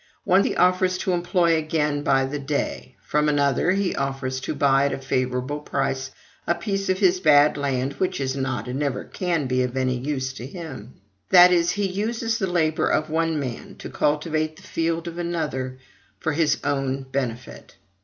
[0.23, 4.85] One he offers to employ again by the day; from another he offers to buy
[4.87, 6.09] at a favorable price
[6.47, 9.95] a piece of his bad land, which is not, and never can be, of any
[9.95, 10.95] use to him:
[11.29, 15.77] that is, he uses the labor of one man to cultivate the field of another
[16.19, 17.75] for his own benefit.